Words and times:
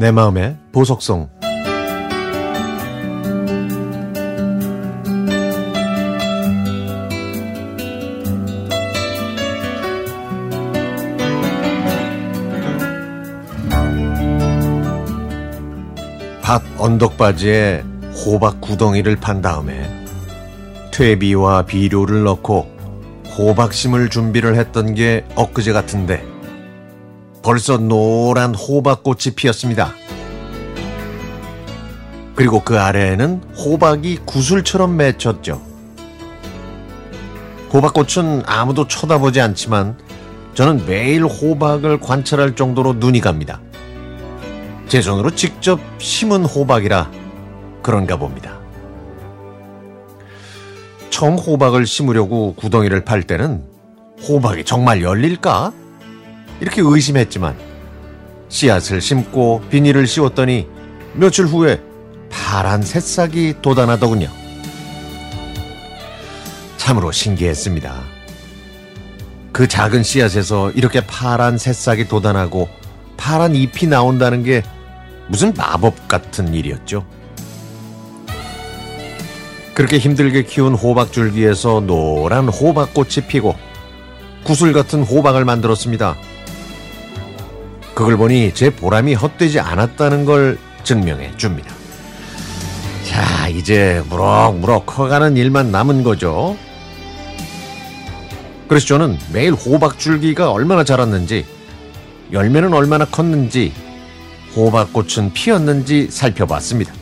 내 0.00 0.10
마음의 0.12 0.56
보석성. 0.72 1.28
밭 16.40 16.62
언덕바지에 16.78 17.84
호박 18.24 18.62
구덩이를 18.62 19.16
판 19.16 19.42
다음에 19.42 19.86
퇴비와 20.94 21.66
비료를 21.66 22.22
넣고 22.22 22.74
호박심을 23.36 24.08
준비를 24.08 24.56
했던 24.56 24.94
게 24.94 25.26
엊그제 25.34 25.74
같은데 25.74 26.24
벌써 27.42 27.78
노란 27.78 28.54
호박꽃이 28.54 29.34
피었습니다. 29.34 29.94
그리고 32.34 32.62
그 32.62 32.78
아래에는 32.78 33.42
호박이 33.56 34.20
구슬처럼 34.24 34.96
맺혔죠. 34.96 35.60
호박꽃은 37.72 38.42
아무도 38.46 38.88
쳐다보지 38.88 39.40
않지만 39.40 39.96
저는 40.54 40.86
매일 40.86 41.24
호박을 41.24 42.00
관찰할 42.00 42.56
정도로 42.56 42.94
눈이 42.94 43.20
갑니다. 43.20 43.60
제 44.88 45.00
손으로 45.00 45.30
직접 45.34 45.80
심은 45.98 46.44
호박이라 46.44 47.10
그런가 47.82 48.16
봅니다. 48.16 48.58
처음 51.10 51.34
호박을 51.34 51.86
심으려고 51.86 52.54
구덩이를 52.54 53.04
팔 53.04 53.22
때는 53.22 53.64
호박이 54.26 54.64
정말 54.64 55.02
열릴까? 55.02 55.72
이렇게 56.60 56.82
의심했지만 56.84 57.56
씨앗을 58.48 59.00
심고 59.00 59.62
비닐을 59.70 60.06
씌웠더니 60.06 60.66
며칠 61.14 61.46
후에 61.46 61.80
파란 62.30 62.82
새싹이 62.82 63.56
돋아나더군요. 63.62 64.28
참으로 66.76 67.12
신기했습니다. 67.12 68.02
그 69.52 69.68
작은 69.68 70.02
씨앗에서 70.02 70.70
이렇게 70.72 71.00
파란 71.06 71.58
새싹이 71.58 72.08
돋아나고 72.08 72.68
파란 73.16 73.54
잎이 73.54 73.88
나온다는 73.88 74.42
게 74.42 74.62
무슨 75.28 75.52
마법 75.56 76.08
같은 76.08 76.54
일이었죠. 76.54 77.06
그렇게 79.74 79.98
힘들게 79.98 80.42
키운 80.42 80.74
호박 80.74 81.12
줄기에서 81.12 81.80
노란 81.80 82.48
호박꽃이 82.48 83.26
피고 83.28 83.54
구슬 84.44 84.72
같은 84.72 85.02
호박을 85.02 85.44
만들었습니다. 85.44 86.16
그걸 88.00 88.16
보니 88.16 88.54
제 88.54 88.70
보람이 88.70 89.12
헛되지 89.12 89.60
않았다는 89.60 90.24
걸 90.24 90.56
증명해 90.84 91.36
줍니다. 91.36 91.74
자, 93.04 93.46
이제 93.48 94.02
무럭무럭 94.08 94.86
커가는 94.86 95.36
일만 95.36 95.70
남은 95.70 96.02
거죠. 96.02 96.56
그래서 98.68 98.86
저는 98.86 99.18
매일 99.34 99.52
호박줄기가 99.52 100.50
얼마나 100.50 100.82
자랐는지, 100.82 101.44
열매는 102.32 102.72
얼마나 102.72 103.04
컸는지, 103.04 103.70
호박꽃은 104.56 105.34
피었는지 105.34 106.08
살펴봤습니다. 106.10 106.94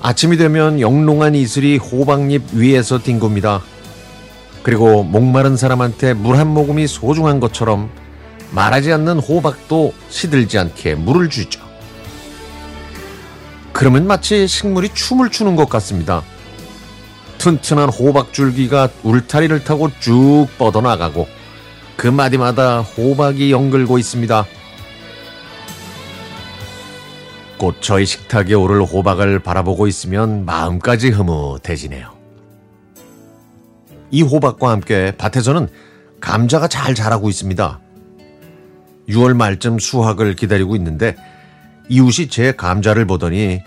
아침이 0.00 0.38
되면 0.38 0.80
영롱한 0.80 1.34
이슬이 1.34 1.76
호박잎 1.76 2.54
위에서 2.54 3.00
뒹굽니다. 3.00 3.60
그리고 4.68 5.02
목마른 5.02 5.56
사람한테 5.56 6.12
물 6.12 6.36
한 6.36 6.46
모금이 6.48 6.86
소중한 6.88 7.40
것처럼 7.40 7.88
말하지 8.50 8.92
않는 8.92 9.18
호박도 9.18 9.94
시들지 10.10 10.58
않게 10.58 10.94
물을 10.94 11.30
주죠. 11.30 11.58
그러면 13.72 14.06
마치 14.06 14.46
식물이 14.46 14.90
춤을 14.92 15.30
추는 15.30 15.56
것 15.56 15.70
같습니다. 15.70 16.22
튼튼한 17.38 17.88
호박 17.88 18.34
줄기가 18.34 18.90
울타리를 19.04 19.64
타고 19.64 19.88
쭉 20.00 20.48
뻗어나가고 20.58 21.26
그 21.96 22.06
마디마다 22.06 22.82
호박이 22.82 23.50
연글고 23.50 23.96
있습니다. 23.96 24.44
곧 27.56 27.76
저희 27.80 28.04
식탁에 28.04 28.52
오를 28.52 28.82
호박을 28.82 29.38
바라보고 29.38 29.86
있으면 29.86 30.44
마음까지 30.44 31.08
흐뭇해지네요. 31.08 32.17
이 34.10 34.22
호박과 34.22 34.70
함께 34.70 35.12
밭에서는 35.18 35.68
감자가 36.20 36.68
잘 36.68 36.94
자라고 36.94 37.28
있습니다. 37.28 37.80
6월 39.08 39.34
말쯤 39.34 39.78
수확을 39.78 40.34
기다리고 40.34 40.76
있는데 40.76 41.16
이웃이 41.88 42.28
제 42.28 42.52
감자를 42.52 43.06
보더니 43.06 43.62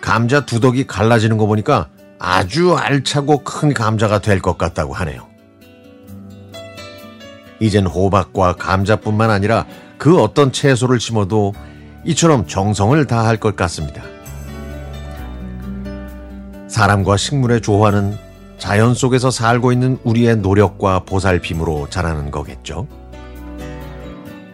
감자 0.00 0.44
두덕이 0.46 0.86
갈라지는 0.86 1.36
거 1.36 1.46
보니까 1.46 1.88
아주 2.18 2.74
알차고 2.76 3.44
큰 3.44 3.72
감자가 3.72 4.20
될 4.20 4.40
것 4.40 4.58
같다고 4.58 4.92
하네요. 4.94 5.28
이젠 7.60 7.86
호박과 7.86 8.54
감자뿐만 8.56 9.30
아니라 9.30 9.66
그 9.98 10.20
어떤 10.20 10.50
채소를 10.50 10.98
심어도 10.98 11.52
이처럼 12.04 12.46
정성을 12.46 13.06
다할 13.06 13.36
것 13.36 13.54
같습니다. 13.54 14.02
사람과 16.68 17.16
식물의 17.18 17.60
조화는 17.60 18.16
자연 18.60 18.94
속에서 18.94 19.30
살고 19.30 19.72
있는 19.72 19.98
우리의 20.04 20.36
노력과 20.36 21.00
보살핌으로 21.04 21.88
자라는 21.88 22.30
거겠죠. 22.30 22.86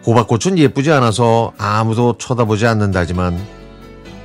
호박꽃은 0.07 0.59
예쁘지 0.59 0.93
않아서 0.93 1.53
아무도 1.59 2.17
쳐다보지 2.17 2.69
않는다지만 2.69 3.37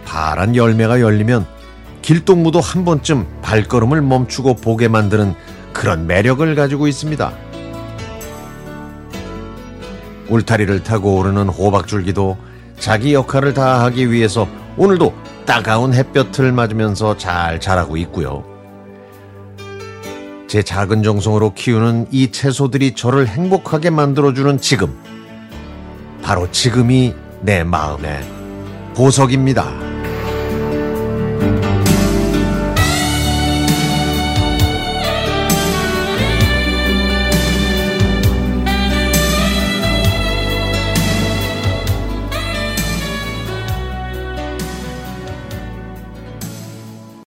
파란 0.06 0.56
열매가 0.56 1.02
열리면 1.02 1.48
길동무도 2.04 2.60
한 2.62 2.86
번쯤 2.86 3.26
발걸음을 3.42 4.04
멈추고 4.04 4.58
보게 4.58 4.88
만드는 4.88 5.34
그런 5.74 6.06
매력을 6.06 6.54
가지고 6.56 6.88
있습니다. 6.88 7.34
울타리를 10.30 10.84
타고 10.84 11.18
오르는 11.18 11.50
호박줄기도 11.50 12.38
자기 12.78 13.16
역할을 13.16 13.56
다하기 13.56 14.12
위해서 14.12 14.48
오늘도 14.78 15.14
따가운 15.46 15.94
햇볕을 15.94 16.52
맞으면서 16.52 17.18
잘 17.18 17.60
자라고 17.60 17.98
있고요. 17.98 18.51
제 20.52 20.62
작은 20.62 21.02
정성으로 21.02 21.54
키우는 21.54 22.08
이 22.12 22.30
채소들이 22.30 22.94
저를 22.94 23.26
행복하게 23.26 23.90
만들어주는 23.90 24.60
지금. 24.60 24.94
바로 26.22 26.52
지금이 26.52 27.16
내 27.40 27.64
마음의 27.64 28.22
보석입니다. 28.94 29.91